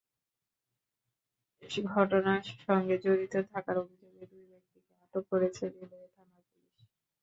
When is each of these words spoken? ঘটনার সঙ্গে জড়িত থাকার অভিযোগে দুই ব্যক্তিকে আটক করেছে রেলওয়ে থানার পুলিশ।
ঘটনার 1.91 2.43
সঙ্গে 2.61 2.95
জড়িত 3.03 3.33
থাকার 3.51 3.75
অভিযোগে 3.83 4.23
দুই 4.31 4.43
ব্যক্তিকে 4.51 4.91
আটক 5.03 5.23
করেছে 5.31 5.63
রেলওয়ে 5.69 6.07
থানার 6.15 6.43
পুলিশ। 6.49 6.79